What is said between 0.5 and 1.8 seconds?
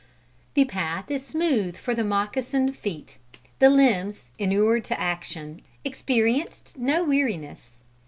The path is smooth